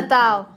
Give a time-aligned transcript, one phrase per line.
[0.00, 0.52] Natal.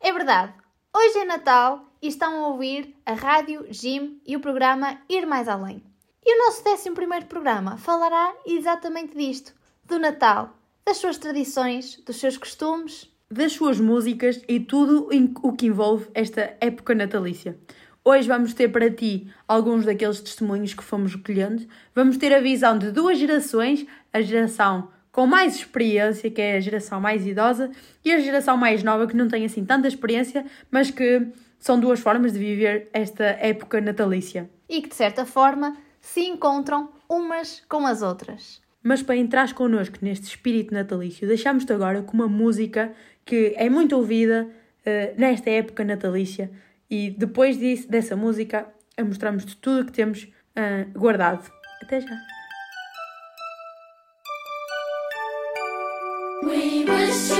[0.00, 0.54] É verdade,
[0.96, 5.46] hoje é Natal e estão a ouvir a Rádio Jim e o programa Ir Mais
[5.46, 5.82] Além.
[6.24, 9.52] E o nosso 11 programa falará exatamente disto:
[9.84, 15.10] do Natal, das suas tradições, dos seus costumes, das suas músicas e tudo
[15.42, 17.58] o que envolve esta época natalícia.
[18.02, 21.68] Hoje vamos ter para ti alguns daqueles testemunhos que fomos recolhendo.
[21.94, 26.60] Vamos ter a visão de duas gerações: a geração com mais experiência, que é a
[26.60, 27.72] geração mais idosa,
[28.04, 31.26] e a geração mais nova, que não tem assim tanta experiência, mas que
[31.58, 34.48] são duas formas de viver esta época natalícia.
[34.68, 38.62] E que, de certa forma, se encontram umas com as outras.
[38.80, 42.92] Mas para entrar connosco neste espírito natalício, deixamos-te agora com uma música
[43.24, 46.48] que é muito ouvida uh, nesta época natalícia
[46.88, 48.68] e depois disso, dessa música
[49.04, 51.50] mostramos-te tudo o que temos uh, guardado.
[51.82, 52.37] Até já!
[56.88, 57.37] was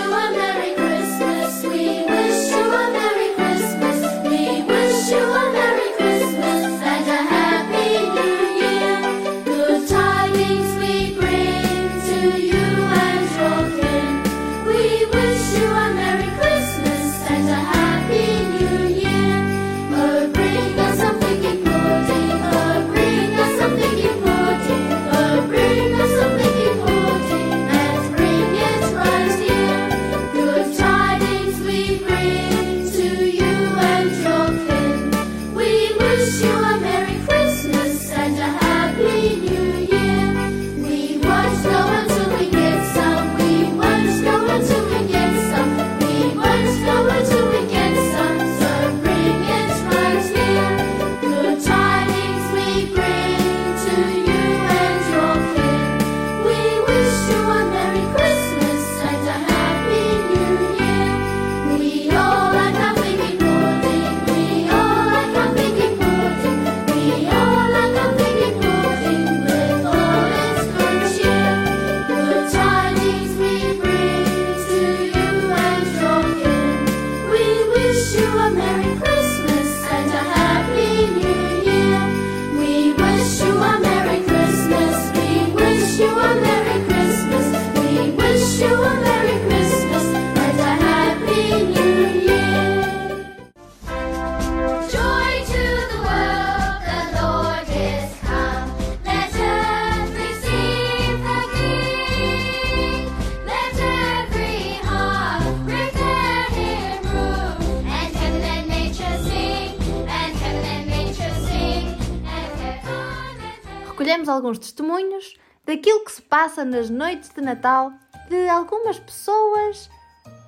[114.38, 117.93] alguns testemunhos daquilo que se passa nas noites de Natal
[118.28, 119.91] de algumas pessoas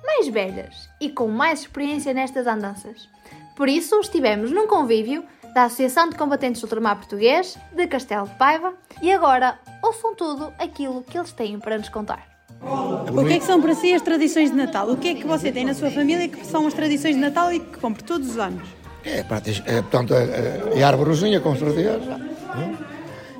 [0.03, 3.07] mais velhas e com mais experiência nestas andanças.
[3.55, 5.23] Por isso, estivemos num convívio
[5.53, 10.51] da Associação de Combatentes do Ultramar Português de Castelo de Paiva e agora ouçam tudo
[10.57, 12.27] aquilo que eles têm para nos contar.
[12.61, 14.89] O que é que são para si as tradições de Natal?
[14.89, 17.51] O que é que você tem na sua família que são as tradições de Natal
[17.51, 18.67] e que cumpre todos os anos?
[19.03, 21.97] É, é, portanto, é, é a árvorezinha, com certeza.
[21.97, 22.77] né?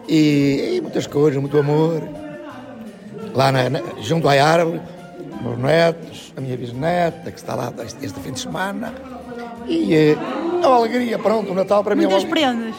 [0.07, 2.01] E, e muitas coisas, muito amor.
[3.33, 4.81] Lá na, na- junto à árvore,
[5.41, 8.93] meus netos, a minha bisneta, que está lá este, este fim de semana.
[9.67, 10.15] E é,
[10.63, 12.53] a alegria, pronto, o Natal para mim é uma Muitas alegria.
[12.53, 12.75] prendas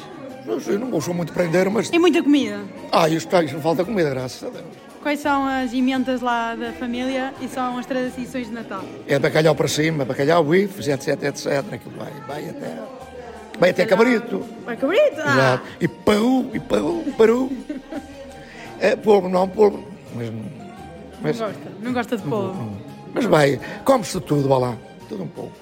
[0.46, 1.90] Não sei, não gosto muito de prender, mas.
[1.90, 2.60] e muita comida.
[2.90, 4.64] Ah, isto, isto não falta comida, graças a Deus.
[5.02, 8.82] Quais são as emendas lá da família e são as tradições de Natal?
[9.08, 11.46] É bacalhau para cima, bacalhau, bifes, etc, etc.
[11.72, 12.76] Aquilo vai, vai até.
[13.58, 14.44] Vai até cabrito.
[14.64, 15.20] Vai cabrito?
[15.20, 15.64] Ah, Exato.
[15.80, 17.50] E pau, e pau, paru.
[18.80, 19.84] É, polvo, não, polvo.
[20.14, 20.32] Mas,
[21.22, 21.70] mas, não gosta.
[21.82, 22.76] Não gosta de polvo.
[23.14, 24.76] mas vai, come-se tudo, vá lá.
[25.08, 25.52] Tudo um pouco.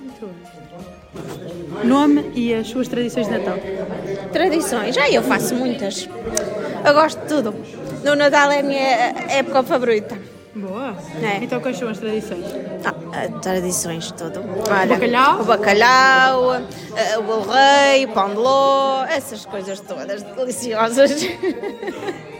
[1.85, 3.59] Nome e as suas tradições de Natal.
[4.33, 6.09] Tradições, ah, eu faço muitas.
[6.87, 7.55] Eu gosto de tudo.
[8.05, 8.81] No Natal é a minha
[9.29, 10.17] época favorita.
[10.55, 10.97] Boa.
[11.23, 11.43] É.
[11.45, 12.45] Então quais são as tradições?
[12.85, 12.95] Ah,
[13.43, 14.43] tradições, tudo.
[14.71, 15.41] Olha, bacalhau?
[15.41, 21.11] O bacalhau, ah, o bolo rei, o pão de ló, essas coisas todas deliciosas.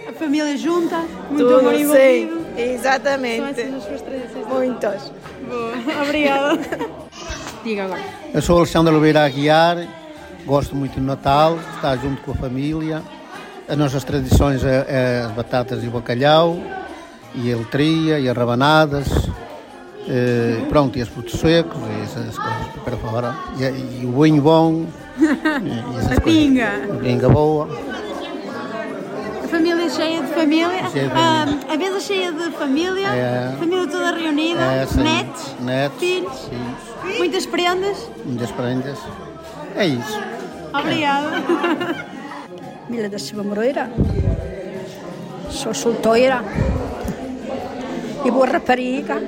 [0.09, 0.99] A família junta,
[1.31, 2.47] muito Tudo, amor sim, envolvido.
[2.55, 3.61] São exatamente.
[3.61, 4.59] essas as suas tradições de Natal.
[4.59, 5.13] Muitas.
[5.49, 6.03] Boa.
[6.05, 6.61] Obrigada.
[7.65, 8.03] Diga agora.
[8.33, 9.87] Eu sou Alexandre Oliveira Aguiar,
[10.45, 13.03] gosto muito do Natal, estar junto com a família.
[13.69, 16.59] As nossas tradições é, é as batatas e o bacalhau,
[17.35, 19.07] e a letria, e as rabanadas,
[20.09, 23.35] eh, pronto, e os frutos secos, e essas coisas para fora.
[23.59, 24.87] E, e o vinho bom,
[25.99, 26.43] essas A coisas.
[26.43, 26.69] pinga.
[26.93, 27.69] A pinga boa.
[29.45, 30.89] A família cheia de família.
[30.91, 33.09] Cheia de Ah, a mesa cheia de família.
[33.09, 33.53] É.
[33.59, 34.61] Família toda reunida.
[34.61, 35.03] É, sim.
[35.03, 35.55] netos.
[35.61, 36.33] Netos, Filhos.
[36.49, 37.19] sim.
[37.19, 38.11] Muitas prendas.
[38.25, 38.99] Muitas prendas.
[39.77, 40.21] É isso.
[40.73, 41.31] Obrigada.
[42.89, 43.91] Mila da Silva Moreira.
[45.51, 46.43] Sou solteira
[48.25, 49.21] e boa rapariga.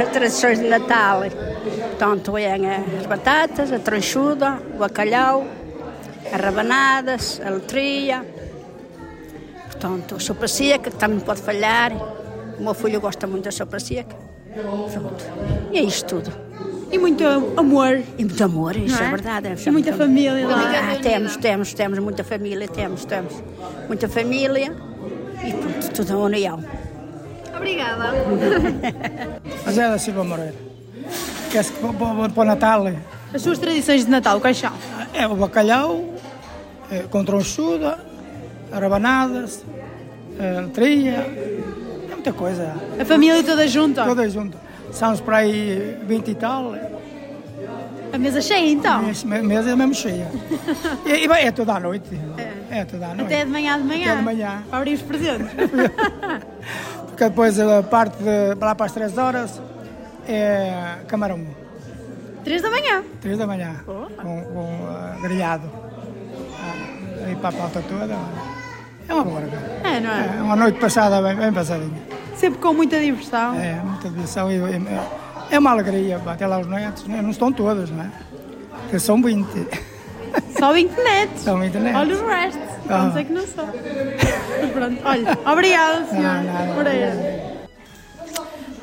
[0.00, 1.22] As tradições de Natal,
[1.88, 2.54] portanto, é
[2.98, 5.46] as batatas, a tranchuda, o bacalhau,
[6.32, 8.24] as rabanadas, a letria,
[9.66, 11.92] portanto, a sopa seca, que também pode falhar.
[12.58, 14.16] O meu filho gosta muito da sopa seca.
[14.54, 15.24] Pronto.
[15.72, 16.32] E é isto tudo.
[16.90, 17.24] E muito
[17.56, 18.02] amor.
[18.18, 19.10] E muito amor, isso é, é?
[19.10, 19.48] verdade.
[19.48, 20.92] é E muita família lá.
[20.92, 23.32] Ah, temos, temos, temos muita família, temos, temos.
[23.88, 24.74] Muita família
[25.42, 26.62] e pronto, tudo a união.
[27.66, 28.10] Obrigada.
[29.64, 30.54] José da Silva Moreira.
[31.50, 32.84] Quer-se que para, o Natal
[33.32, 34.72] As suas tradições de Natal, quais são?
[35.14, 36.04] é o bacalhau,
[36.90, 37.98] é, com tronchuda,
[38.72, 39.62] rabanadas,
[40.40, 41.12] é, letria,
[42.10, 42.74] é muita coisa.
[42.98, 44.04] A família toda junta.
[44.04, 44.60] Todas juntas.
[44.92, 46.74] Somos para aí 20 e tal,
[48.12, 49.02] A mesa cheia, então.
[49.02, 50.28] mês- mesa é mesmo cheia.
[51.06, 52.08] E, e é toda a noite.
[52.70, 53.22] É, toda a noite.
[53.24, 54.06] Até de manhã de manhã.
[54.06, 54.62] Até de manhã.
[54.68, 55.46] Para abrir os presentes.
[57.12, 59.60] Porque depois a parte de lá para as 3 horas
[60.26, 61.46] é camarão.
[62.42, 63.04] Três da manhã.
[63.20, 64.06] 3 da manhã, com,
[64.42, 65.70] com ah, grelhado.
[66.58, 68.16] Ah, aí para a pauta toda.
[69.06, 69.42] É uma boa.
[69.84, 70.38] É, não é?
[70.38, 72.02] É uma noite passada bem, bem passadinha.
[72.34, 73.54] Sempre com muita diversão.
[73.60, 75.00] É, muita diversão e, e-
[75.50, 76.18] é uma alegria.
[76.26, 78.10] Até lá os netos, não estão todos, não é?
[78.84, 79.46] Porque são 20.
[80.58, 81.42] Só 20 netos.
[81.42, 82.00] São 20 netos.
[82.00, 82.60] Olha o resto.
[82.88, 82.98] Ah.
[83.04, 83.42] Não sei que não.
[83.42, 84.98] Mas pronto.
[85.04, 86.74] Olha, obrigada, senhor.
[86.74, 87.52] Moreira.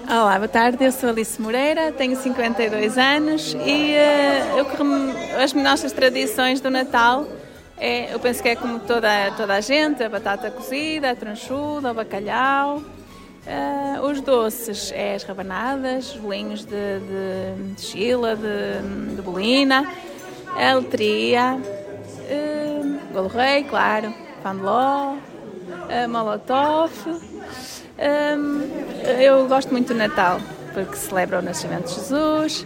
[0.10, 0.84] Olá, boa tarde.
[0.84, 6.60] Eu sou Alice Moreira, tenho 52 anos e eh, eu, que rem- as nossas tradições
[6.60, 7.28] do Natal,
[7.78, 9.08] é, eu penso que é como toda,
[9.38, 12.82] toda a gente: a batata cozida, a tranchuda, o bacalhau.
[13.46, 19.88] eh, os doces é as rabanadas, os bolinhos de, de, de chila, de, de bolina,
[20.56, 21.60] a letria,
[22.30, 22.82] eh,
[23.14, 25.16] golo rei, claro, pão de ló,
[25.90, 26.92] eh, molotov.
[28.02, 28.62] Hum,
[29.20, 30.40] eu gosto muito do Natal,
[30.74, 32.66] porque celebra o nascimento de Jesus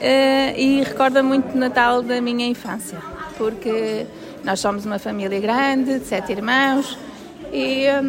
[0.00, 2.98] eh, e recorda muito o Natal da minha infância,
[3.38, 4.06] porque
[4.42, 6.98] nós somos uma família grande, de sete irmãos,
[7.52, 8.02] e eh,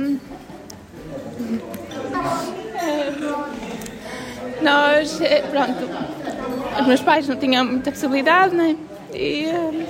[4.62, 5.90] nós, eh, pronto,
[6.80, 8.76] os meus pais não tinham muita possibilidade, né?
[9.14, 9.86] E hum,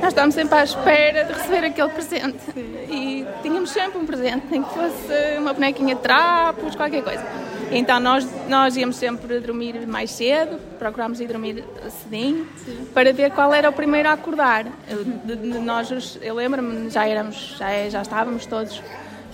[0.00, 2.38] nós estávamos sempre à espera de receber aquele presente.
[2.56, 7.24] E tínhamos sempre um presente, nem que fosse uma bonequinha de trapos, qualquer coisa.
[7.72, 11.64] Então nós, nós íamos sempre dormir mais cedo, procurámos ir dormir
[12.02, 12.46] cedinho,
[12.94, 14.66] para ver qual era o primeiro a acordar.
[14.88, 18.80] Eu, de- de- nós, eu lembro-me, já éramos, já, já estávamos todos,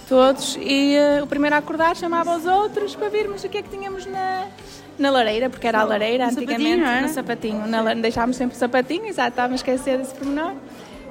[0.08, 3.62] todos, e eh, o primeiro a acordar chamava os outros para virmos o que é
[3.62, 4.46] que tínhamos na,
[4.98, 7.66] na lareira, porque era a lareira No antigamente, sapatinho, no sapatinho.
[7.66, 10.52] Na, deixámos sempre o sapatinho, exato, estava a esquecer desse pormenor.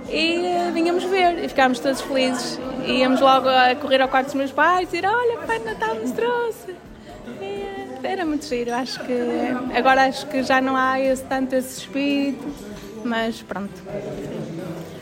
[0.10, 2.60] E eh, vinhamos ver e ficámos todos felizes.
[2.86, 5.96] E íamos logo a correr ao quarto dos meus pais e dizer: Olha, Pai Natal
[5.96, 6.76] nos trouxe.
[7.40, 9.14] E, eh, era muito giro, acho que.
[9.76, 12.48] Agora acho que já não há esse, tanto esse espírito,
[13.04, 13.74] mas pronto.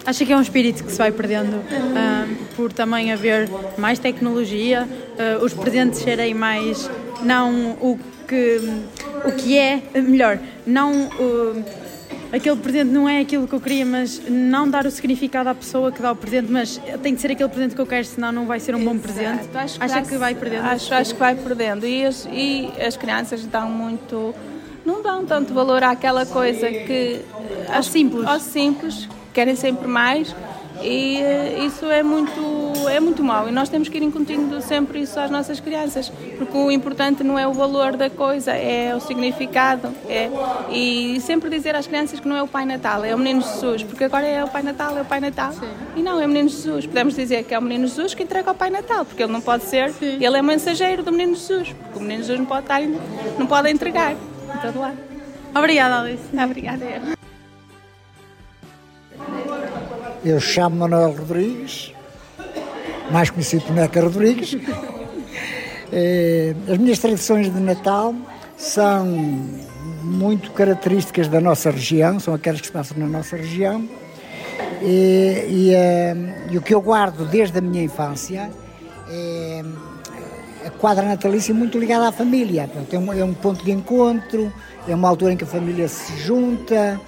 [0.05, 1.61] Acha que é um espírito que se vai perdendo
[1.95, 4.87] ah, por também haver mais tecnologia,
[5.19, 6.89] ah, os presentes serem mais
[7.21, 8.61] não o que
[9.25, 11.09] o que é melhor, não
[12.31, 15.91] aquele presente não é aquilo que eu queria, mas não dar o significado à pessoa
[15.91, 18.45] que dá o presente, mas tem de ser aquele presente que eu quero, senão não
[18.45, 19.39] vai ser um bom presente.
[19.41, 20.65] Exato, acho Acha dá- que vai perdendo?
[20.65, 21.85] Acho, acho que vai perdendo.
[21.87, 24.33] E as, e as crianças dão muito.
[24.85, 27.21] não dão tanto valor àquela coisa que.
[27.67, 28.25] Ao simples.
[28.27, 30.35] Ao simples, querem sempre mais.
[30.81, 33.49] E eh, isso é muito, é muito mau.
[33.49, 36.09] E nós temos que ir incutindo sempre isso às nossas crianças.
[36.37, 39.93] Porque o importante não é o valor da coisa, é o significado.
[40.07, 40.29] É,
[40.71, 43.83] e sempre dizer às crianças que não é o Pai Natal, é o Menino Jesus.
[43.83, 45.53] Porque agora é o Pai Natal, é o Pai Natal.
[45.95, 46.85] E não, é o Menino Jesus.
[46.85, 49.05] Podemos dizer que é o Menino Jesus que entrega ao Pai Natal.
[49.05, 51.73] Porque ele não pode ser, ele é mensageiro do Menino Jesus.
[51.73, 52.81] Porque o Menino Jesus não pode, estar,
[53.37, 54.15] não pode entregar.
[54.61, 54.97] Todo lado.
[55.53, 56.23] Obrigada, Alice.
[56.33, 57.19] Obrigada.
[60.23, 61.93] Eu chamo Manuel Rodrigues,
[63.09, 64.57] mais conhecido por Neca Rodrigues.
[65.91, 68.13] Eh, As minhas tradições de Natal
[68.57, 69.05] são
[70.03, 73.87] muito características da nossa região, são aquelas que se passam na nossa região.
[74.81, 76.15] E, e, eh,
[76.51, 78.49] e o que eu guardo desde a minha infância
[79.09, 79.63] é
[80.65, 82.69] a quadra natalícia muito ligada à família.
[82.91, 84.51] É, é um ponto de encontro,
[84.87, 86.99] é uma altura em que a família se junta,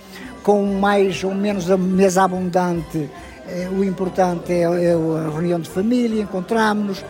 [0.44, 3.10] com mais ou menos a mesa abundante,
[3.48, 7.04] eh, o importante é, é a reunião de família, encontramos-nos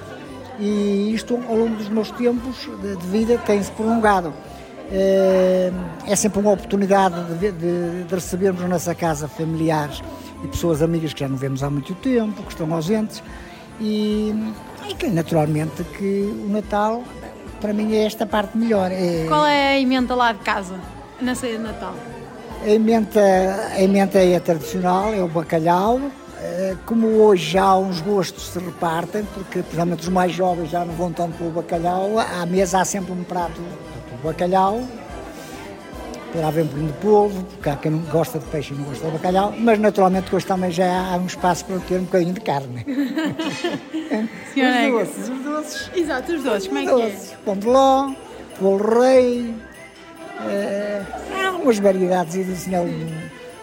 [0.59, 4.33] e isto ao longo dos meus tempos de, vida tem-se prolongado.
[4.91, 5.71] Eh,
[6.05, 10.01] É sempre uma oportunidade de, de- de recebermos na nossa casa familiares
[10.43, 13.23] e pessoas amigas que já não vemos há muito tempo, que estão ausentes
[13.79, 14.33] e,
[14.89, 17.03] e que naturalmente que o Natal
[17.61, 18.91] para mim é esta parte melhor.
[18.91, 20.75] É, Qual é a emenda lá de casa,
[21.21, 21.93] na ceia de Natal?
[22.63, 25.99] A emenda, a é tradicional, é o bacalhau.
[26.39, 30.93] Eh, Como hoje já uns gostos se repartem, porque principalmente os mais jovens já não
[30.93, 34.81] vão tanto pelo bacalhau, à mesa há sempre um prato de bacalhau.
[36.31, 38.85] Poderá haver um bocadinho de polvo, porque há quem não gosta de peixe e não
[38.85, 42.33] gosta de bacalhau, mas naturalmente hoje também já há um espaço para ter um bocadinho
[42.33, 42.85] de carne.
[44.51, 45.91] Os doces, os doces.
[45.95, 46.91] Exato, os doces, como é que é?
[46.91, 47.33] doces.
[47.45, 48.11] Pão de ló,
[48.59, 49.53] bolo rei,
[51.33, 52.71] há algumas variedades e assim,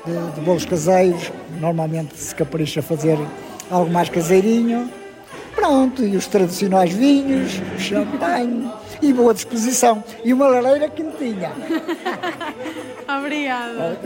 [0.06, 1.32] de, de, bolos caseiros.
[1.60, 3.18] Normalmente se capricha a fazer
[3.70, 4.90] algo mais caseirinho.
[5.54, 8.70] Pronto, e os tradicionais vinhos, champanhe
[9.02, 10.02] e boa disposição.
[10.24, 11.50] E uma lareira quentinha.
[13.18, 13.98] Obrigada.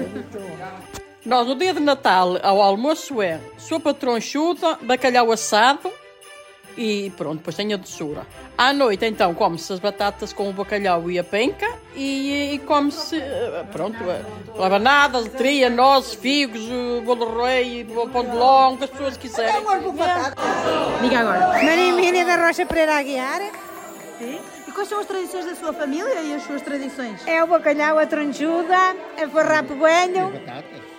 [1.24, 5.92] Nós, no dia de Natal, ao almoço é sopa tronchuda, bacalhau assado
[6.76, 8.26] e pronto, depois tem a doçura.
[8.56, 13.16] À noite, então, come-se as batatas com o bacalhau e a penca e, e come-se,
[13.16, 14.22] eh, pronto, eh,
[14.58, 16.62] rabanadas, tria, nozes, figos,
[17.04, 19.62] bolo rei, pão de ló, o que as pessoas quiserem.
[21.02, 21.62] Diga agora.
[21.62, 23.40] Maria Emília da Rocha Pereira Aguiar.
[24.18, 24.38] Sim.
[24.68, 27.26] E quais são as tradições da sua família e as suas tradições?
[27.26, 30.32] É o bacalhau, a tronchuda, a farrapo velho.
[30.34, 30.91] E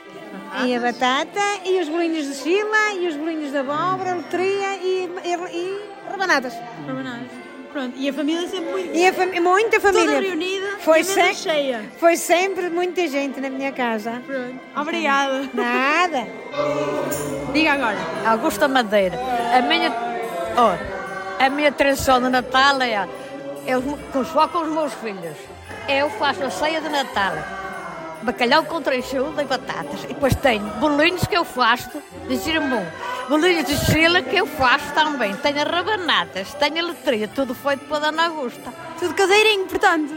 [0.75, 5.33] a batata, e os bolinhos de chila, e os bolinhos de abóbora, letria e, e,
[5.55, 6.53] e rabanadas.
[6.87, 7.27] Rabanadas.
[7.71, 8.95] Pronto, e a família sempre muito...
[8.95, 10.05] E a fami- muita família.
[10.15, 11.81] Toda reunida Foi, e a mesa se- cheia.
[11.97, 14.21] foi sempre muita gente na minha casa.
[14.27, 14.59] Pronto.
[14.75, 15.49] Obrigada.
[15.55, 16.27] Nada.
[17.51, 17.97] Diga agora.
[18.27, 19.17] Augusta Madeira.
[19.57, 19.91] A minha,
[20.55, 20.75] ó,
[21.43, 23.07] a minha tradição de Natal é,
[23.65, 25.35] eu com os meus filhos.
[25.89, 27.33] Eu faço a ceia de Natal.
[28.23, 30.03] Bacalhau com trenchuda e batatas.
[30.05, 31.89] E depois tenho bolinhos que eu faço
[32.27, 32.83] de giramum.
[33.29, 35.35] Bolinhos de chila que eu faço também.
[35.35, 38.73] Tenho rabanadas, tenho a letria, tudo feito pela Dona Augusta.
[38.99, 40.15] Tudo caseirinho, portanto.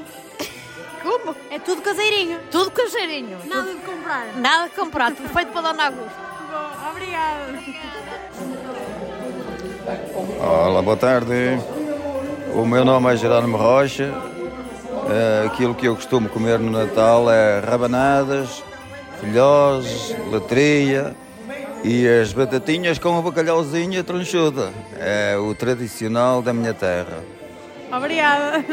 [1.03, 1.37] Como?
[1.51, 2.39] É tudo caseirinho.
[2.51, 3.39] Tudo caseirinho.
[3.47, 4.27] Nada Tudo- de comprar.
[4.37, 6.27] Nada de comprar, tudo feito pela Dona Augusta.
[6.51, 7.47] Bom, obrigada.
[10.41, 11.59] Olá, boa tarde.
[12.55, 14.13] O meu nome é Jerónimo Rocha.
[15.09, 18.63] Eh, aquilo que eu costumo comer no Natal é rabanadas,
[19.21, 21.15] filhoses, letria
[21.85, 24.73] e as batatinhas com o bacalhauzinho e a tronchuda.
[24.99, 27.23] É o tradicional da minha terra.
[27.93, 28.65] Obrigada.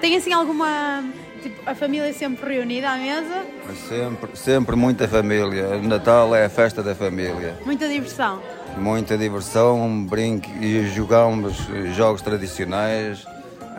[0.00, 1.04] Tem assim alguma.
[1.40, 3.46] Tipo, a família sempre reunida à mesa?
[3.88, 5.68] Sempre, sempre muita família.
[5.68, 7.56] O Natal é a festa da família.
[7.64, 8.42] Muita diversão.
[8.76, 11.56] Muita diversão, brinque e jogamos
[11.96, 13.24] jogos tradicionais,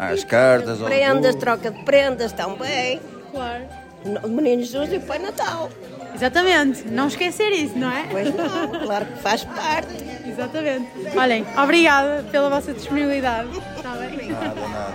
[0.01, 3.00] às cartas, Prendas, troca de prendas também.
[3.31, 3.63] Claro.
[4.03, 5.70] No- Menino Jesus e Pai Natal.
[6.15, 6.88] Exatamente.
[6.88, 8.05] Não esquecer isso, não é?
[8.10, 9.93] Pois não, claro que faz parte.
[10.27, 10.88] Exatamente.
[11.15, 13.50] Olhem, obrigada pela vossa disponibilidade.
[13.77, 14.29] Está bem?
[14.29, 14.93] Nada, nada.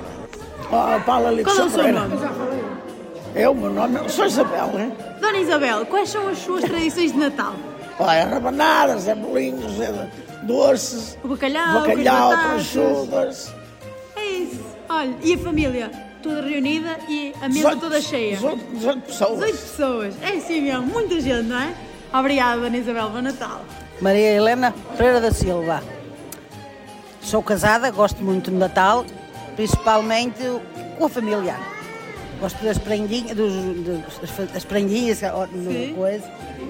[0.68, 2.00] Oh, Paula Lico Qual é o seu Sobreira.
[2.00, 2.16] nome?
[3.34, 4.92] Eu, meu nome, sou Isabel, hein?
[5.20, 7.54] Dona Isabel, quais são as suas tradições de Natal?
[7.98, 10.08] Olha, é rabanadas, é bolinhos, é
[10.42, 12.30] doces, O bacalhau, as bacalhau,
[13.06, 13.52] batatas.
[14.88, 14.92] É.
[14.92, 15.90] Olha, e a família?
[16.22, 18.36] Toda reunida e a mesa toda cheia.
[18.36, 19.30] 18, 18 pessoas.
[19.38, 20.14] 18 pessoas.
[20.22, 21.74] É assim mesmo, muita gente, não é?
[22.12, 23.10] Obrigada, Dona Isabel.
[23.10, 23.60] Bom Natal.
[24.00, 25.82] Maria Helena Pereira da Silva.
[27.20, 29.04] Sou casada, gosto muito do Natal,
[29.56, 30.38] principalmente
[30.98, 31.56] com a família.
[32.40, 35.94] Gosto das prendinhas, dos, dos- das prendinhas, ó, no- Sim.
[35.96, 36.24] coisa.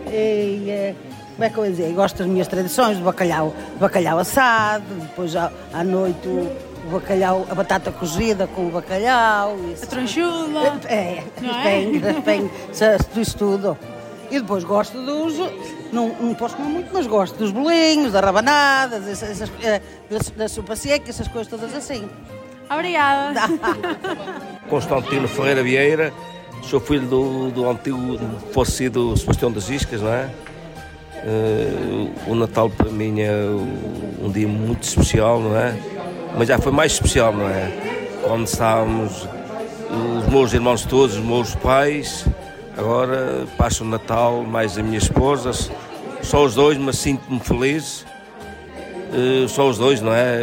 [0.07, 0.95] E, eh,
[1.35, 1.93] como é que eu ia dizer?
[1.93, 6.29] Gosto das minhas tradições, do bacalhau, bacalhau assado, depois à, à noite
[6.87, 9.57] o, bacalhau, a batata cozida com o bacalhau.
[9.83, 10.81] A tronchuda.
[10.87, 12.21] É, Não as é?
[12.23, 13.77] pengas, isso tudo.
[14.31, 15.35] E depois gosto dos.
[15.93, 20.19] Não, não posso comer muito, mas gosto dos bolinhos, das rabanadas, essas, essas, eh, da,
[20.37, 22.09] da sopa seca, essas coisas todas assim.
[22.69, 23.41] Obrigada.
[24.69, 26.13] Constantino Ferreira Vieira,
[26.63, 28.19] sou filho do, do antigo
[28.53, 30.29] falecido Sebastião das Iscas, não é?
[31.19, 33.33] Eh, o Natal para mim é
[34.21, 35.77] um dia muito especial, não é?
[36.37, 37.73] Mas já foi mais especial, não é?
[38.23, 39.27] Quando estávamos
[39.91, 42.27] os meus irmãos todos, os meus pais,
[42.77, 45.53] agora passo o Natal mais a minha esposa,
[46.23, 48.05] só os dois, mas sinto-me feliz.
[49.13, 50.39] Eh, só os dois, não é?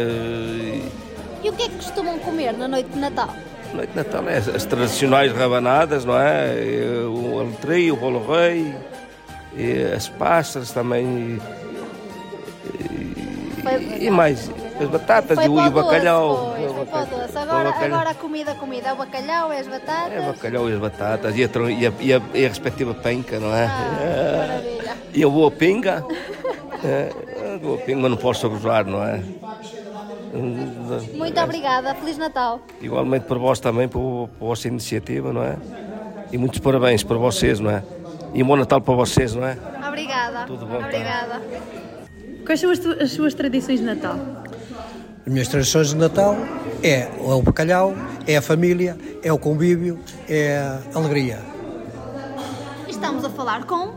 [1.42, 3.28] E o que é que costumam comer na noite de Natal?
[3.72, 6.54] Noite de Natal é as tradicionais rabanadas, não é?
[6.56, 8.74] E O aletria, o bolo rei,
[9.54, 11.38] e as pastas também,
[13.62, 16.36] Foi, E mais as batatas e o, e o bacalhau.
[16.36, 17.38] Doce, foi, foi para o doce.
[17.38, 17.94] Agora, o bacalhau.
[17.98, 18.88] agora a comida, a comida.
[18.88, 20.12] É o bacalhau, é as batatas.
[20.12, 22.94] É bacalhau e as batatas e a, tron- e a, e a- e a respectiva
[22.94, 23.64] penca, não é?
[23.66, 24.96] Ah, maravilha.
[25.14, 26.04] E a boa pinga.
[26.84, 27.10] É,
[27.54, 29.22] a boa pinga, mas não posso abusar, não é?
[31.14, 31.94] Muito obrigada.
[31.94, 32.60] Feliz Natal.
[32.80, 35.56] Igualmente para vós também, para, o- para a vossa iniciativa, não é?
[36.32, 37.82] E muitos parabéns para vocês, não é?
[38.32, 39.56] E um bom Natal para vocês, não é?
[39.86, 40.44] Obrigada.
[40.46, 40.86] Tudo bom, tá?
[40.88, 41.42] Obrigada.
[42.44, 44.16] Quais são as, tu- as suas tradições de Natal?
[45.26, 46.36] As minhas tradições de Natal
[46.82, 47.94] é o bacalhau,
[48.26, 51.38] é a família, é o convívio, é a alegria.
[52.88, 53.94] Estamos a falar com.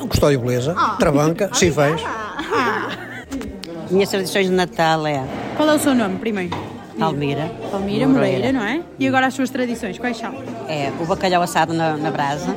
[0.00, 0.96] O Custódio Beleza, Ah.
[0.98, 2.00] Trabanca, Sinfãs.
[3.90, 5.24] Minhas tradições de Natal é
[5.56, 6.56] Qual é o seu nome, primeiro?
[6.96, 7.50] Palmira.
[7.70, 8.82] Palmira Moreira, não é?
[8.98, 10.32] E agora as suas tradições, quais são?
[10.68, 12.54] É o bacalhau assado na, na brasa,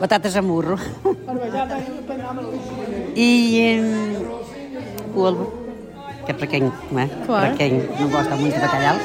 [0.00, 0.78] batatas a murro
[3.16, 4.40] e hum,
[5.12, 5.52] polvo,
[6.32, 7.08] que é para quem, não é?
[7.26, 7.46] Claro.
[7.48, 8.96] Para quem não gosta muito de bacalhau.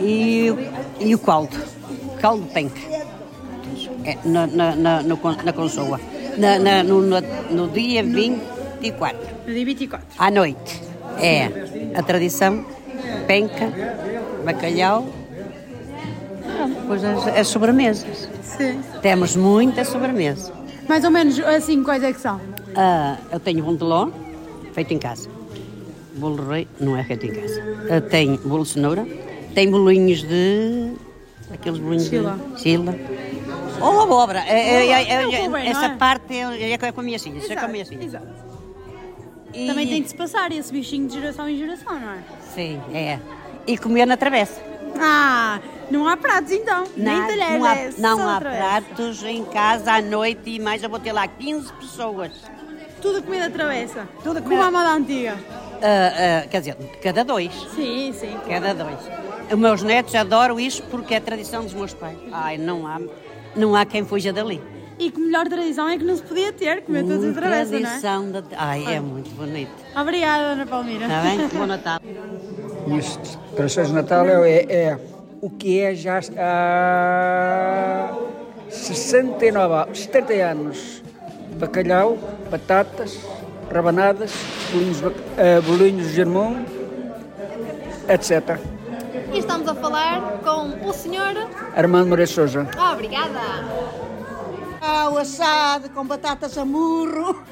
[0.00, 0.52] E,
[1.00, 1.56] e o caldo,
[2.20, 2.80] caldo penca.
[4.04, 6.00] É, na, na, na, na consoa.
[6.36, 7.16] Na, na- no, no,
[7.50, 9.18] no dia 24.
[9.46, 10.06] No dia 24.
[10.18, 10.82] À noite
[11.18, 11.50] é
[11.94, 12.64] a tradição,
[13.26, 13.72] penca,
[14.44, 15.06] bacalhau,
[16.80, 18.28] depois as, as sobremesas.
[18.42, 18.80] Sim.
[19.00, 20.52] Temos muita sobremesa.
[20.88, 22.40] Mais ou menos assim, quais é que são?
[22.76, 24.08] Ah, eu tenho de ló,
[24.72, 25.35] feito em casa.
[26.16, 27.62] Bolo rei, não é feito em casa.
[27.90, 29.06] Ah, tenho bolo de cenoura,
[29.54, 30.92] tem bolinhos de...
[31.52, 32.38] aqueles bolinhos Sila.
[32.54, 32.60] de...
[32.60, 32.94] Sila.
[33.80, 34.40] Ou abóbora.
[34.46, 35.96] É, é, é, é, É vem, essa é?
[35.96, 37.38] parte é, é com a minha filha.
[37.38, 38.04] Isso é com a minha filha.
[38.04, 38.26] Exato.
[39.66, 42.18] Também tem de se passar esse bichinho de geração em geração, não é?
[42.54, 43.18] Sim, é.
[43.66, 44.60] E comer na travessa.
[44.98, 47.58] Ah, não há pratos então, nem Não, talheres.
[47.58, 51.12] não há, é não há pratos em casa à noite e mais eu vou ter
[51.12, 52.32] lá 15 pessoas.
[53.00, 54.08] Tudo comida travessa.
[54.22, 55.36] Tudo Como a moda antiga.
[55.82, 57.52] Ah, quer dizer, cada dois.
[57.74, 58.36] Sim, sim.
[58.48, 58.98] Cada dois.
[59.50, 62.18] Os meus netos adoram isto porque é tradição dos meus pais.
[62.32, 63.00] Ai, não há,
[63.54, 64.60] não há quem fuja dali.
[64.98, 67.70] E que melhor tradição é que não se podia ter, comer tudo de Hum, travessa,
[67.72, 67.82] não é?
[67.82, 68.42] tradição da...
[68.56, 69.70] Ai, é muito bonito.
[69.94, 71.04] Obrigada, Ana Palmira.
[71.04, 71.48] Está bem?
[71.48, 72.00] Bom Natal.
[72.86, 73.18] Minhas
[73.54, 74.98] tradições de Natal é, é
[75.42, 78.10] o que é já há
[78.70, 81.02] 69, 70 anos.
[81.58, 82.18] Bacalhau,
[82.50, 83.18] batatas,
[83.70, 84.32] rabanadas,
[84.72, 84.98] bolinhos,
[85.36, 86.64] eh, bolinhos de germão,
[88.08, 88.58] etc.
[89.32, 91.34] E estamos a falar com o senhor.
[91.74, 92.68] Armando Moreira Souza.
[92.76, 93.40] Ah, obrigada.
[94.80, 97.42] Ah, o assado com batatas a murro.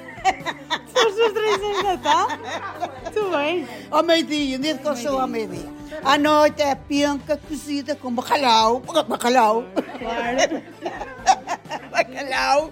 [0.94, 2.28] São as suas tradições de Natal?
[3.02, 3.68] Muito bem.
[3.90, 5.68] Ao meio-dia, desde que eu sou ao meio-dia.
[6.04, 8.80] À noite é penca cozida com bacalhau.
[9.08, 9.64] Bacalhau.
[9.98, 10.62] Claro.
[11.90, 12.70] bacalhau.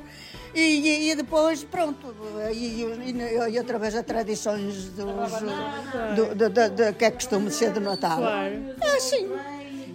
[0.54, 2.14] E, e- e depois, pronto,
[2.52, 7.50] e, e- e outra vez as tradições dos, do, do, do- do- que é costume
[7.50, 8.18] ser do Natal.
[8.18, 8.74] Claro.
[8.80, 9.30] É assim.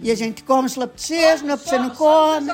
[0.00, 2.48] E a gente come se lhe apetecer, se não apetecer não come.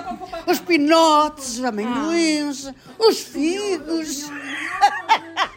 [0.47, 4.31] Os pinotes, os amendoins, os figos.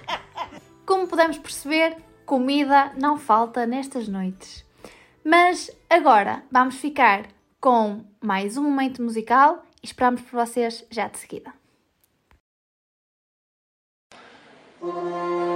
[0.86, 4.66] Como podemos perceber, comida não falta nestas noites.
[5.24, 7.28] Mas agora vamos ficar
[7.60, 11.52] com mais um momento musical e esperamos por vocês já de seguida.
[14.80, 15.47] Thank you.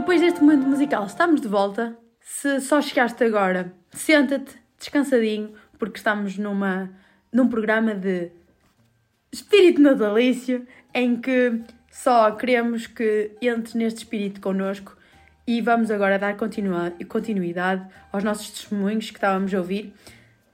[0.00, 1.94] Depois deste momento musical, estamos de volta.
[2.22, 6.90] Se só chegaste agora, senta-te descansadinho, porque estamos numa,
[7.30, 8.30] num programa de
[9.30, 11.60] espírito natalício em que
[11.90, 14.96] só queremos que entres neste espírito connosco
[15.46, 19.92] e vamos agora dar continuidade aos nossos testemunhos que estávamos a ouvir.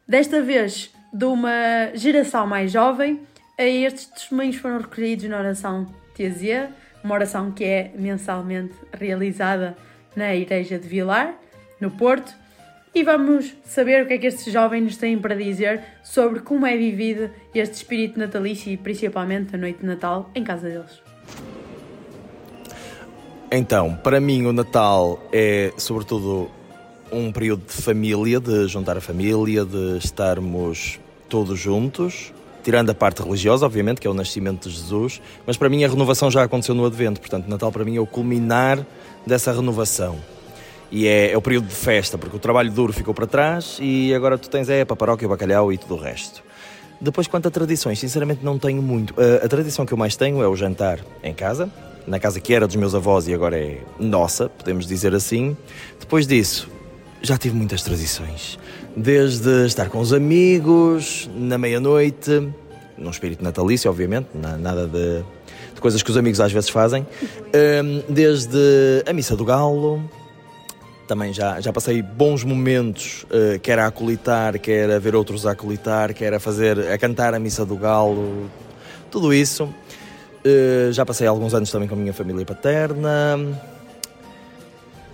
[0.09, 3.21] Desta vez, de uma geração mais jovem,
[3.57, 6.69] estes testemunhos foram recolhidos na oração TZ,
[7.07, 9.77] uma oração que é mensalmente realizada
[10.16, 11.37] na Igreja de Vilar,
[11.81, 12.35] no Porto,
[12.92, 16.66] e vamos saber o que é que estes jovens nos têm para dizer sobre como
[16.66, 21.01] é vivido este espírito natalício e principalmente a noite de Natal em casa deles.
[23.53, 26.51] Então, para mim o Natal é sobretudo
[27.12, 32.33] um período de família, de juntar a família, de estarmos todos juntos,
[32.66, 35.88] tirando a parte religiosa, obviamente, que é o nascimento de Jesus, mas para mim a
[35.88, 38.85] renovação já aconteceu no Advento, portanto, Natal para mim é o culminar
[39.24, 40.16] dessa renovação.
[40.90, 44.12] E é, é o período de festa, porque o trabalho duro ficou para trás e
[44.12, 46.42] agora tu tens é a paróquia, o bacalhau e tudo o resto.
[47.00, 49.14] Depois, quanto a tradições, sinceramente não tenho muito.
[49.16, 51.70] A, a tradição que eu mais tenho é o jantar em casa,
[52.05, 55.57] na casa que era dos meus avós e agora é nossa, podemos dizer assim.
[56.00, 56.68] Depois disso,
[57.22, 58.59] já tive muitas tradições.
[58.97, 62.49] Desde estar com os amigos, na meia-noite,
[62.97, 65.23] num espírito natalício, obviamente, na- nada de,
[65.75, 67.07] de coisas que os amigos às vezes fazem.
[67.55, 68.57] Hum, Desde
[69.07, 70.03] a missa do galo,
[71.07, 75.51] também já, já passei bons momentos, eh, quer a acolitar, quer a ver outros a
[75.51, 78.51] acolitar, quer a fazer, a cantar a missa do galo,
[79.11, 79.69] tudo isso.
[80.43, 83.39] Eh, já passei alguns anos também com a minha família paterna,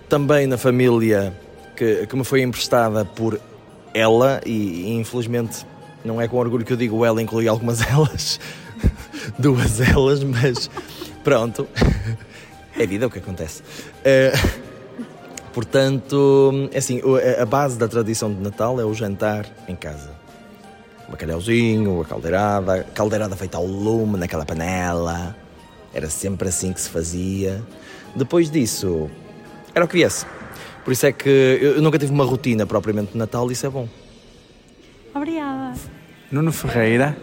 [0.07, 1.33] também na família
[1.75, 3.37] que, que me foi emprestada por
[3.93, 5.65] ela, e, e infelizmente
[6.03, 8.39] não é com orgulho que eu digo ela, inclui algumas elas,
[9.39, 10.69] duas elas, mas
[11.23, 11.67] pronto,
[12.77, 13.61] é vida o que acontece.
[14.03, 14.33] Eh,
[15.53, 16.99] Portanto, assim,
[17.37, 20.09] a- a base da tradição de Natal é o jantar em casa.
[21.07, 25.35] O bacalhauzinho, a caldeirada, a caldeirada feita ao lume naquela panela.
[25.93, 27.61] Era sempre assim que se fazia.
[28.15, 29.11] Depois disso,
[29.75, 30.25] era o que viesse.
[30.83, 33.69] Por isso é que eu nunca tive uma rotina propriamente de Natal e isso é
[33.69, 33.87] bom.
[35.15, 35.73] Obrigada.
[36.29, 37.15] Nuno Ferreira,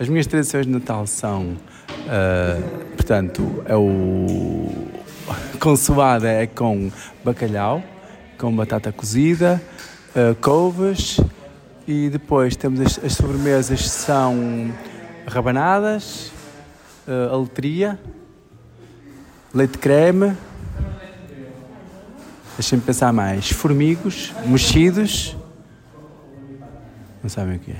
[0.00, 1.56] as minhas tradições de Natal são,
[2.08, 2.58] ah,
[2.96, 4.68] portanto, é o
[5.60, 6.90] consoada é com
[7.22, 7.82] bacalhau,
[8.38, 9.60] com batata cozida,
[10.16, 11.20] ah, couves
[11.86, 14.72] e depois temos as, as sobremesas que são
[15.26, 16.32] rabanadas,
[17.06, 17.98] ah, aletria,
[19.52, 20.36] leite creme,
[22.56, 25.36] deixem-me pensar mais, formigos, mexidos,
[27.22, 27.76] não sabem o que é.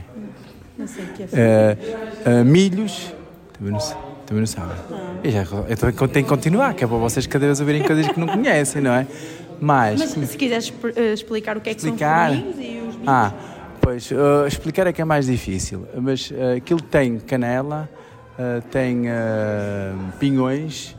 [0.78, 1.28] Não sei o que é.
[1.32, 1.76] Eh,
[2.24, 3.12] eh, milhos,
[3.56, 3.78] também não,
[4.26, 4.76] também não sabem.
[5.22, 7.82] Eu, já, eu tenho que- tenho que continuar, que é para vocês cada vez ouvirem
[7.82, 9.06] coisas que não conhecem, não é?
[9.61, 12.30] Mas, Mas se quiseres eh, explicar o que é que explicar.
[12.32, 13.32] são forminhos e os Ah,
[13.80, 17.88] pois, eh, explicar é que é mais difícil, mas aquilo tem canela,
[18.72, 19.04] tem
[20.18, 20.96] pinhões,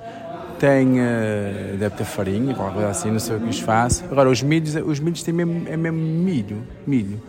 [0.64, 0.98] tem.
[0.98, 4.06] eh, deve ter farinha, qualquer coisa assim, não sei o que os faço.
[4.06, 7.22] Agora, os milhos, os milhos têm mesmo, é mesmo milho, milho.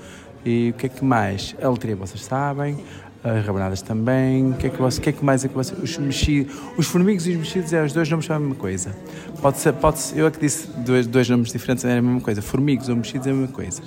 [0.45, 1.57] E o que é que mais?
[1.61, 2.79] A letria vocês sabem,
[3.25, 4.53] as rabanadas também.
[4.53, 5.77] O que é que, você, o que, é que mais é que vocês.
[5.83, 8.95] Os, mexidos, os formigos e os mexidos, é, os dois nomes são a mesma coisa.
[9.43, 12.21] Pode ser, pode ser, eu é que disse dois, dois nomes diferentes, é a mesma
[12.21, 12.41] coisa.
[12.41, 13.83] Formigos ou mexidos é a mesma coisa.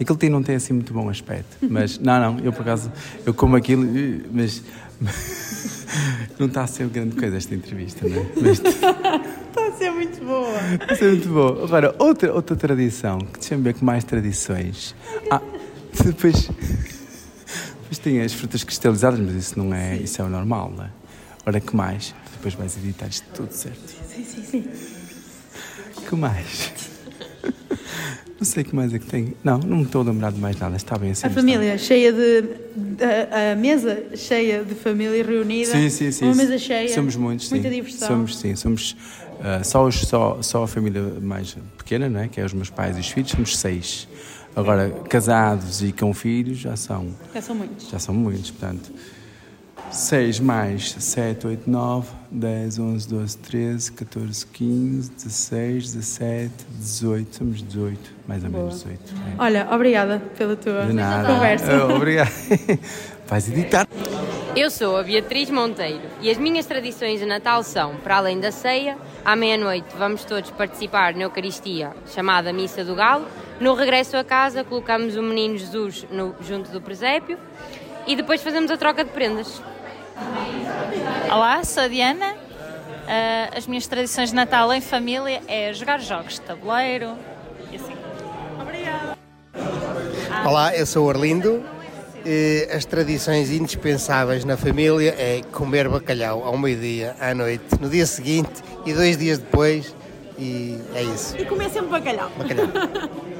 [0.00, 2.90] Aquilo tem, não tem assim muito bom aspecto, mas não, não, eu por acaso,
[3.24, 3.86] eu como aquilo,
[4.30, 4.62] mas
[6.38, 8.26] não está a ser grande coisa esta entrevista, não é?
[8.40, 8.58] Mas
[9.56, 10.48] Está a ser muito boa.
[10.92, 11.64] isso é muito bom.
[11.64, 14.94] Agora, outra, outra tradição, que deixa-me ver que mais tradições.
[15.30, 15.40] Ah,
[16.04, 16.42] depois,
[17.82, 20.90] depois tem as frutas cristalizadas, mas isso não é, isso é o normal, não é?
[21.46, 22.14] Ora, que mais?
[22.32, 23.94] Depois vais editar isto tudo certo.
[24.08, 24.70] Sim, sim, sim.
[26.08, 26.70] Que mais?
[28.38, 29.34] Não sei o que mais é que tem.
[29.42, 30.76] Não, não me estou a lembrar de mais nada.
[30.76, 31.26] Está bem assim.
[31.26, 32.44] A família cheia de.
[33.02, 35.70] A, a mesa cheia de família reunida.
[35.70, 36.26] Sim, sim, sim.
[36.26, 36.94] Uma mesa cheia.
[36.94, 37.54] Somos muitos, sim.
[37.54, 38.08] Muita diversão.
[38.08, 38.94] Somos, sim, somos
[39.40, 42.28] ah, só, os, só, só a família mais pequena, não é?
[42.28, 44.08] que é os meus pais e os filhos, somos seis.
[44.54, 47.90] Agora, casados e com filhos já são, Já são muitos.
[47.90, 48.90] já são muitos, portanto.
[49.90, 57.36] 6 mais 7, 8, 9, 10, 11, 12, 13, 14, 15, 16, 17, 18.
[57.36, 59.00] Somos 18, mais ou menos 18.
[59.38, 59.42] é.
[59.42, 61.32] Olha, obrigada pela tua De nada.
[61.32, 61.86] conversa.
[61.94, 62.30] Obrigado.
[63.26, 63.86] Vais editar.
[64.54, 68.50] Eu sou a Beatriz Monteiro e as minhas tradições de Natal são, para além da
[68.50, 73.26] ceia, à meia-noite vamos todos participar na Eucaristia, chamada Missa do Galo.
[73.60, 77.38] No regresso a casa, colocamos o Menino Jesus no- junto do presépio
[78.06, 79.60] e depois fazemos a troca de prendas.
[81.30, 82.46] Olá, sou a Diana
[83.06, 87.16] Uh, as minhas tradições de Natal em família é jogar jogos de tabuleiro
[87.70, 87.94] e assim.
[88.60, 89.16] Obrigada.
[90.44, 91.64] Olá, eu sou o Orlindo.
[92.24, 98.04] E As tradições indispensáveis na família é comer bacalhau ao meio-dia, à noite, no dia
[98.06, 99.94] seguinte e dois dias depois,
[100.36, 101.36] e é isso.
[101.38, 102.28] E comer sempre bacalhau.
[102.36, 102.66] Bacalhau.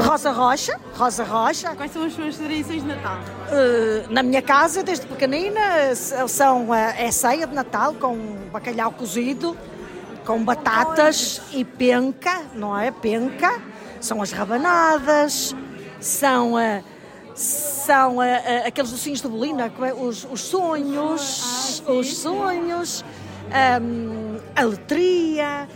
[0.00, 1.76] Rosa Rocha, Rosa Rocha.
[1.76, 3.18] Quais são as suas tradições de Natal?
[3.18, 8.16] Uh, na minha casa, desde pequenina, são, uh, é ceia de Natal com
[8.52, 9.56] bacalhau cozido,
[10.24, 12.90] com batatas e penca, não é?
[12.90, 13.60] Penca.
[14.00, 15.54] São as rabanadas,
[16.00, 16.84] são, uh,
[17.34, 18.22] são uh,
[18.66, 19.92] aqueles docinhos de bolina, é?
[19.94, 23.04] os, os sonhos, os sonhos,
[23.80, 25.68] um, a letria.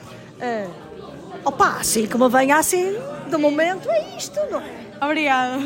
[1.47, 2.97] Uh, opa, assim que me venha assim,
[3.31, 4.75] de momento, é isto, não é?
[5.01, 5.63] Obrigada.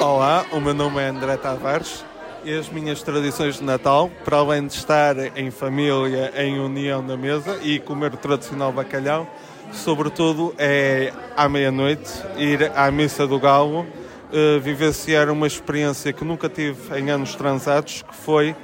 [0.00, 2.04] Olá, o meu nome é André Tavares
[2.44, 7.16] e as minhas tradições de Natal, para além de estar em família, em união na
[7.16, 9.28] mesa e comer o tradicional bacalhau,
[9.72, 13.86] sobretudo é à meia-noite ir à Missa do Galo,
[14.32, 18.56] eh, vivenciar uma experiência que nunca tive em anos transados, que foi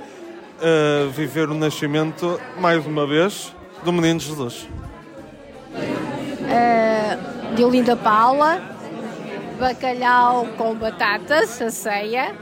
[0.60, 3.54] eh, viver o nascimento, mais uma vez,
[3.84, 4.66] do Menino Jesus.
[6.48, 8.60] Uh, de Olinda Paula,
[9.58, 12.34] bacalhau com batatas, a ceia,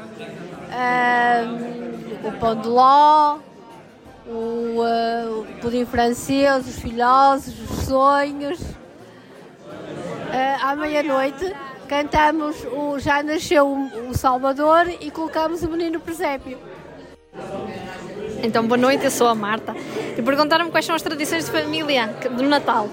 [0.71, 3.39] uh, o pão de ló,
[4.27, 8.61] o, uh, o pudim francês, os filhosos, os sonhos.
[10.61, 11.55] À meia-noite
[11.89, 16.59] cantamos o Já Nasceu o Salvador e colocamos o menino presépio.
[18.43, 19.75] Então, boa noite, eu sou a Marta.
[20.17, 22.89] E perguntaram-me quais são as tradições de família do Natal.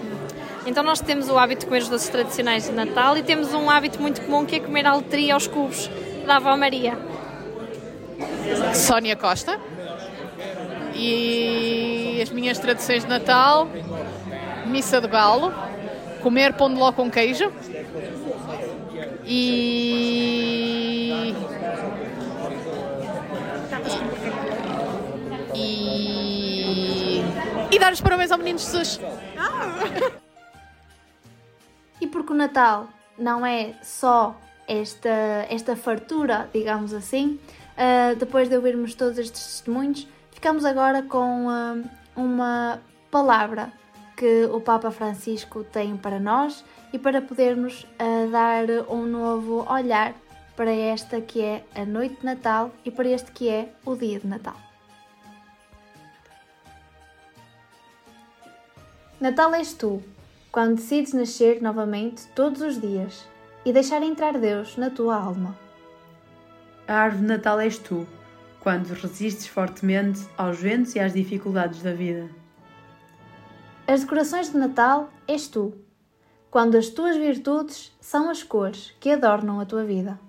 [0.65, 3.69] Então, nós temos o hábito de comer os doces tradicionais de Natal e temos um
[3.69, 5.89] hábito muito comum que é comer a letria aos cubos
[6.25, 6.97] da Avó Maria.
[8.73, 9.59] Sónia Costa.
[10.95, 13.67] E as minhas tradições de Natal:
[14.67, 15.51] missa do galo,
[16.21, 17.51] comer pão de ló com queijo
[19.25, 21.33] e.
[25.55, 27.23] E.
[27.71, 28.99] E dar os parabéns ao Menino Jesus.
[28.99, 30.22] E
[32.13, 35.09] porque o Natal não é só esta,
[35.49, 37.39] esta fartura, digamos assim,
[37.75, 41.75] ah, depois de ouvirmos todos estes testemunhos, ficamos agora com ah,
[42.15, 43.73] uma palavra
[44.15, 50.13] que o Papa Francisco tem para nós e para podermos ah, dar um novo olhar
[50.55, 54.19] para esta que é a noite de Natal e para este que é o dia
[54.19, 54.55] de Natal.
[59.19, 60.03] Natal és tu,
[60.53, 63.27] quando decides nascer novamente todos os dias
[63.65, 65.57] e deixar entrar Deus na tua alma.
[66.87, 68.05] A árvore de Natal és tu,
[68.59, 72.29] quando resistes fortemente aos ventos e às dificuldades da vida.
[73.87, 75.73] As decorações de Natal és tu,
[76.51, 80.19] quando as tuas virtudes são as cores que adornam a tua vida.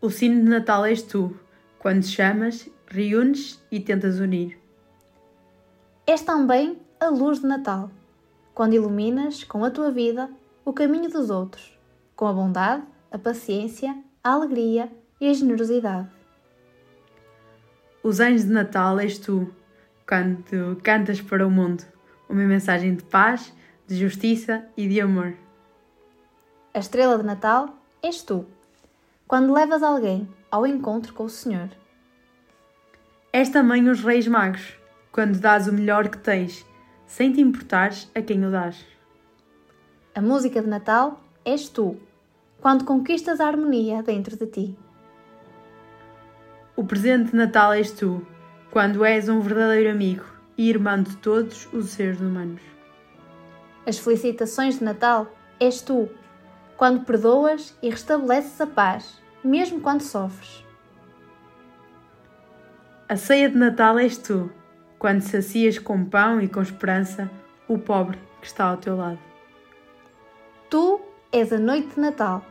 [0.00, 1.36] O sino de Natal és tu,
[1.80, 4.56] quando chamas, reúnes e tentas unir.
[6.06, 7.90] És também a luz de Natal,
[8.56, 10.30] quando iluminas com a tua vida
[10.64, 11.78] o caminho dos outros,
[12.16, 14.90] com a bondade, a paciência, a alegria
[15.20, 16.08] e a generosidade.
[18.02, 19.54] Os anjos de Natal és tu,
[20.08, 21.84] quando cantas para o mundo
[22.30, 23.52] uma mensagem de paz,
[23.86, 25.34] de justiça e de amor.
[26.72, 27.68] A estrela de Natal
[28.02, 28.46] és tu,
[29.28, 31.68] quando levas alguém ao encontro com o Senhor.
[33.30, 34.78] És também os reis magos,
[35.12, 36.64] quando dás o melhor que tens,
[37.06, 38.84] sem te importares a quem o dás.
[40.14, 41.96] A música de Natal és tu,
[42.60, 44.78] quando conquistas a harmonia dentro de ti.
[46.74, 48.26] O presente de Natal és tu,
[48.70, 50.24] quando és um verdadeiro amigo
[50.58, 52.60] e irmão de todos os seres humanos.
[53.86, 56.08] As felicitações de Natal és tu,
[56.76, 60.64] quando perdoas e restabeleces a paz, mesmo quando sofres.
[63.08, 64.50] A ceia de Natal és tu,
[65.06, 67.30] quando sacias com pão e com esperança
[67.68, 69.20] o pobre que está ao teu lado.
[70.68, 72.44] Tu és a noite de Natal,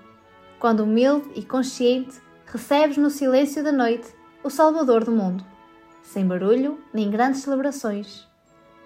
[0.57, 4.07] quando humilde e consciente recebes no silêncio da noite
[4.41, 5.43] o Salvador do mundo,
[6.01, 8.25] sem barulho nem grandes celebrações.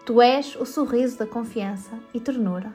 [0.04, 2.74] Tu és o sorriso da confiança e ternura,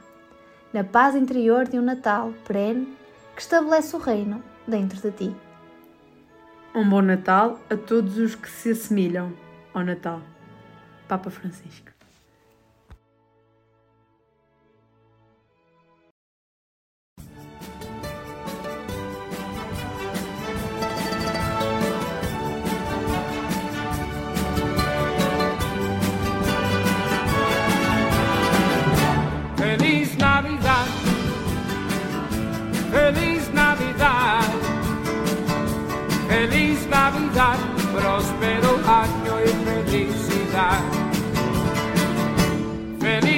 [0.73, 2.97] na paz interior de um Natal perene
[3.35, 5.37] que estabelece o reino dentro de ti.
[6.73, 9.33] Um bom Natal a todos os que se assemelham
[9.75, 10.23] ao Natal.
[11.09, 11.94] Papa Francisco.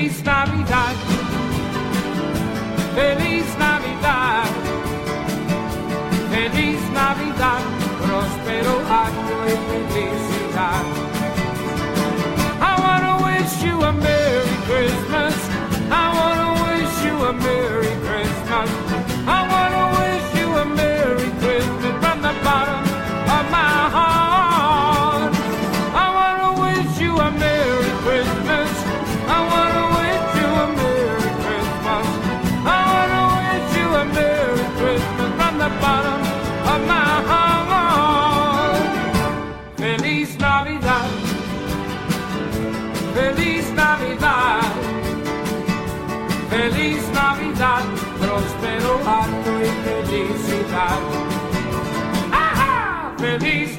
[0.07, 0.95] Feliz Navidad.
[2.95, 4.47] Feliz Navidad.
[6.31, 7.63] Feliz Navidad.
[8.05, 9.57] Próspero año y
[9.93, 10.85] felicidad.
[12.61, 14.26] I wanna wish you a Merry
[49.07, 50.99] Año y felicidad.
[52.33, 53.15] ¡Ajá!
[53.19, 53.79] Feliz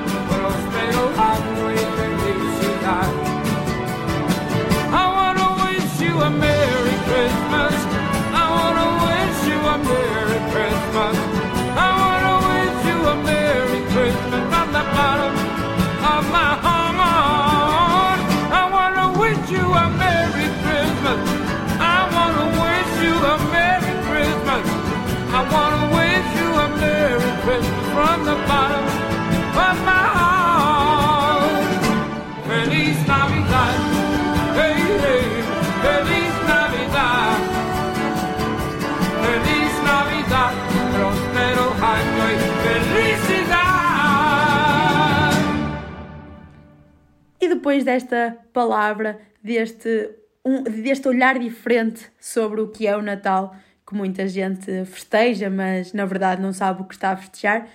[47.71, 50.09] Depois desta palavra, deste,
[50.43, 53.55] um, deste olhar diferente sobre o que é o Natal,
[53.87, 57.69] que muita gente festeja, mas na verdade não sabe o que está a festejar,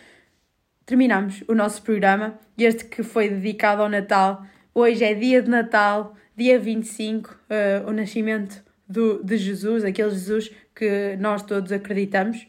[0.84, 2.38] terminamos o nosso programa.
[2.58, 4.44] Este que foi dedicado ao Natal.
[4.74, 10.50] Hoje é dia de Natal, dia 25, uh, o nascimento do, de Jesus, aquele Jesus
[10.74, 12.46] que nós todos acreditamos.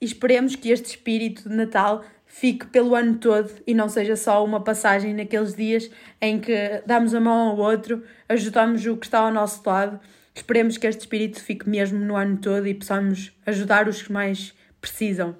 [0.00, 4.44] E esperemos que este espírito de Natal fique pelo ano todo e não seja só
[4.44, 9.20] uma passagem naqueles dias em que damos a mão ao outro, ajudamos o que está
[9.20, 9.98] ao nosso lado.
[10.34, 14.54] Esperemos que este espírito fique mesmo no ano todo e possamos ajudar os que mais
[14.80, 15.34] precisam.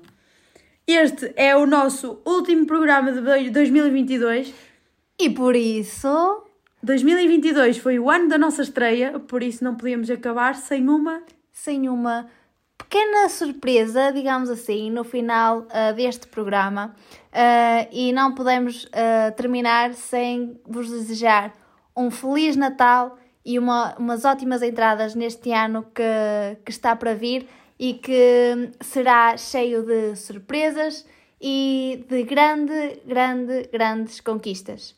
[0.87, 4.53] Este é o nosso último programa de 2022
[5.21, 6.43] e por isso
[6.83, 11.23] 2022 foi o ano da nossa estreia, por isso não podíamos acabar sem uma
[11.53, 12.29] sem uma
[12.89, 16.97] pequena surpresa, digamos assim, no final uh, deste programa.
[17.29, 21.53] Uh, e não podemos uh, terminar sem vos desejar
[21.95, 26.03] um Feliz Natal e uma, umas ótimas entradas neste ano que,
[26.65, 27.47] que está para vir
[27.79, 31.07] e que será cheio de surpresas
[31.41, 34.97] e de grande, grande, grandes conquistas.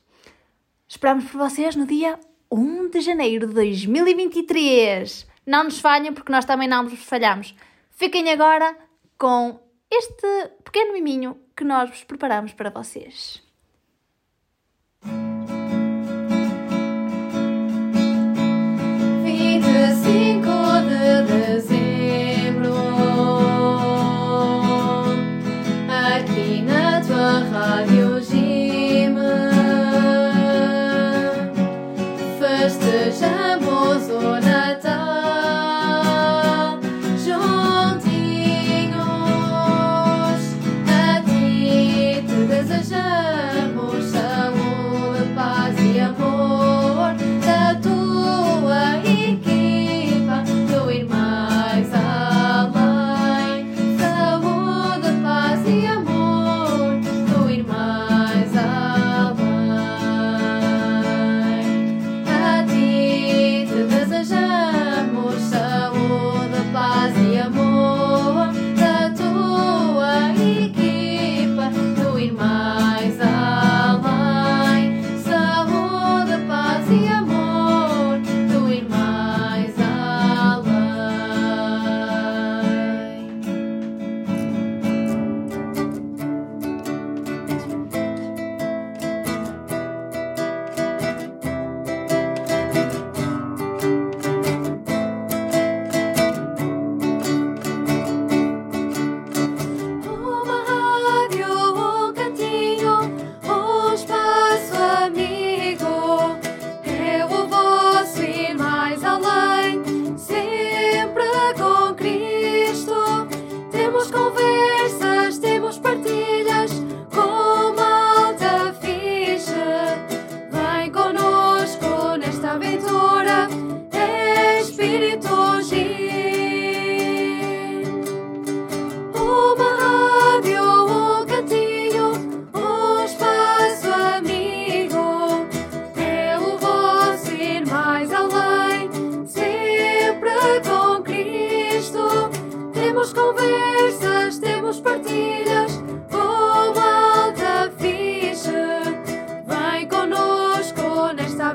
[0.88, 2.18] Esperamos por vocês no dia
[2.51, 5.26] 1 de janeiro de 2023.
[5.45, 7.55] Não nos falhem, porque nós também não vos falhamos.
[8.01, 8.74] Fiquem agora
[9.18, 10.26] com este
[10.64, 13.42] pequeno miminho que nós vos preparamos para vocês.
[19.22, 20.48] Vinte e cinco
[20.88, 21.69] de dezembro,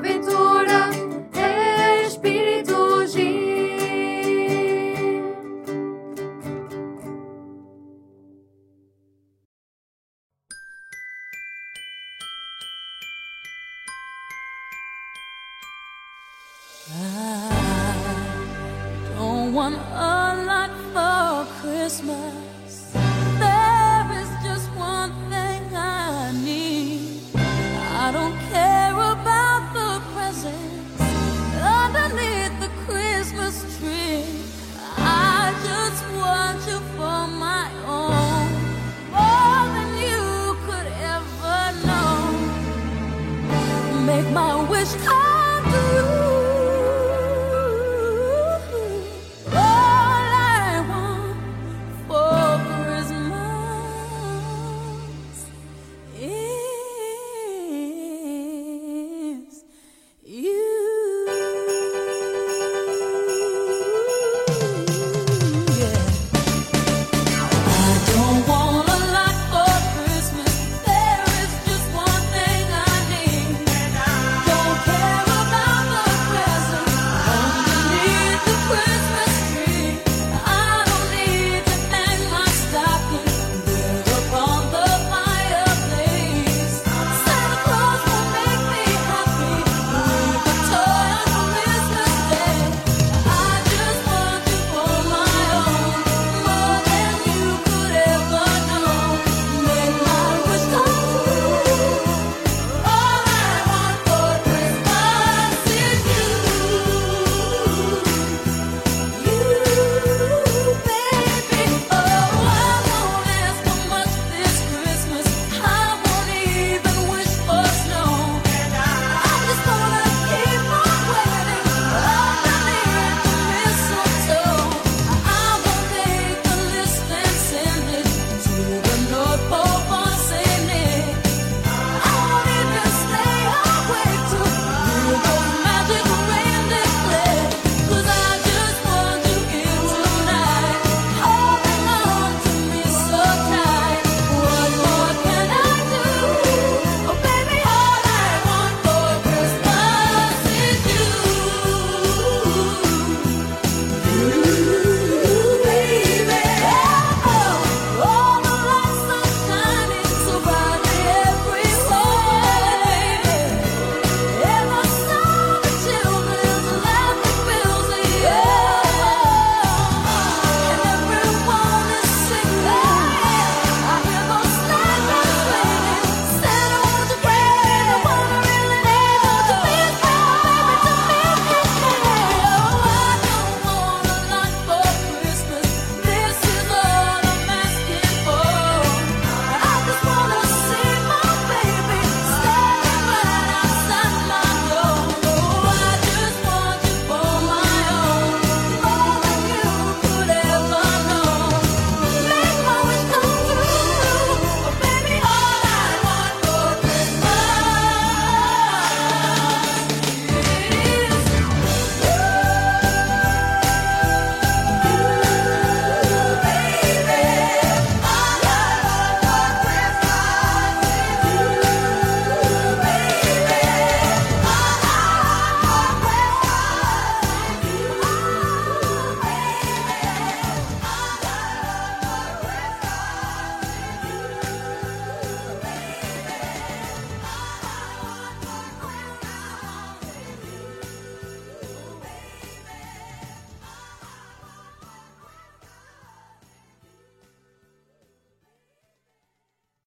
[0.00, 0.35] nesta